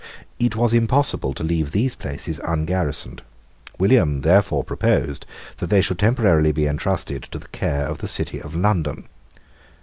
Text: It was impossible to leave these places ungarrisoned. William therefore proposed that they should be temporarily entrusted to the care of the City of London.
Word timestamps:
It 0.39 0.55
was 0.55 0.73
impossible 0.73 1.31
to 1.35 1.43
leave 1.43 1.69
these 1.69 1.93
places 1.93 2.39
ungarrisoned. 2.43 3.21
William 3.77 4.21
therefore 4.21 4.63
proposed 4.63 5.27
that 5.57 5.69
they 5.69 5.79
should 5.81 5.97
be 5.97 6.01
temporarily 6.01 6.65
entrusted 6.65 7.21
to 7.31 7.37
the 7.37 7.47
care 7.49 7.85
of 7.85 7.99
the 7.99 8.07
City 8.07 8.41
of 8.41 8.55
London. 8.55 9.07